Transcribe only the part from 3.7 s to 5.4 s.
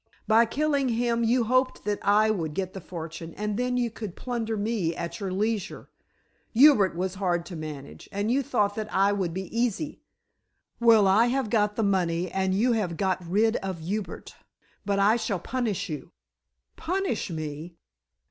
you could plunder me at your